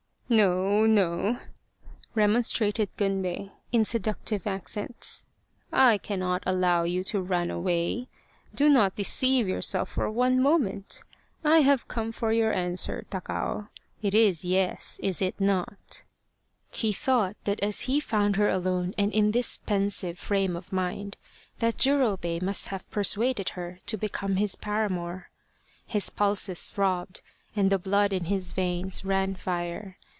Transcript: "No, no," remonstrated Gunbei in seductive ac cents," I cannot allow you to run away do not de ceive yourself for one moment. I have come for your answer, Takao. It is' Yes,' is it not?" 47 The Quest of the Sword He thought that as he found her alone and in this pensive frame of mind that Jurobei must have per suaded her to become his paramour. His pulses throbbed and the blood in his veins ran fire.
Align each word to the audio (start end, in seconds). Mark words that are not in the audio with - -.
"No, 0.41 0.85
no," 0.85 1.39
remonstrated 2.15 2.87
Gunbei 2.95 3.51
in 3.73 3.83
seductive 3.83 4.47
ac 4.47 4.63
cents," 4.67 5.25
I 5.89 5.97
cannot 5.97 6.41
allow 6.45 6.83
you 6.85 7.03
to 7.03 7.21
run 7.21 7.51
away 7.51 8.07
do 8.55 8.69
not 8.69 8.95
de 8.95 9.03
ceive 9.03 9.49
yourself 9.49 9.89
for 9.89 10.09
one 10.09 10.41
moment. 10.41 11.03
I 11.43 11.59
have 11.63 11.89
come 11.89 12.13
for 12.13 12.31
your 12.31 12.53
answer, 12.53 13.05
Takao. 13.11 13.67
It 14.01 14.13
is' 14.13 14.45
Yes,' 14.45 15.01
is 15.03 15.21
it 15.21 15.37
not?" 15.37 16.05
47 16.71 16.71
The 16.71 16.71
Quest 16.71 16.87
of 16.87 16.87
the 16.87 16.93
Sword 16.93 16.93
He 16.93 16.93
thought 16.93 17.35
that 17.43 17.59
as 17.67 17.81
he 17.81 17.99
found 17.99 18.35
her 18.37 18.47
alone 18.49 18.95
and 18.97 19.11
in 19.11 19.31
this 19.31 19.57
pensive 19.57 20.17
frame 20.17 20.55
of 20.55 20.71
mind 20.71 21.17
that 21.59 21.75
Jurobei 21.77 22.41
must 22.41 22.69
have 22.69 22.89
per 22.89 23.03
suaded 23.03 23.49
her 23.49 23.79
to 23.85 23.97
become 23.97 24.37
his 24.37 24.55
paramour. 24.55 25.29
His 25.85 26.09
pulses 26.09 26.69
throbbed 26.69 27.19
and 27.53 27.69
the 27.69 27.77
blood 27.77 28.13
in 28.13 28.23
his 28.27 28.53
veins 28.53 29.03
ran 29.03 29.35
fire. 29.35 29.97